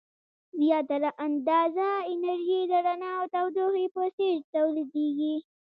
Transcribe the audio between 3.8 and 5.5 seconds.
په څیر تولیدیږي.